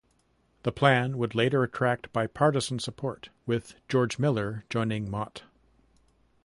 The 0.63 0.71
plan 0.71 1.19
would 1.19 1.35
later 1.35 1.61
attract 1.61 2.11
bipartisan 2.11 2.79
support, 2.79 3.29
with 3.45 3.75
George 3.87 4.17
Miller 4.17 4.63
joining 4.67 5.11
Mott. 5.11 5.43